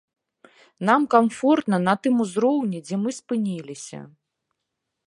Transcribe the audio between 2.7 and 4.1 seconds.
дзе мы спыніліся.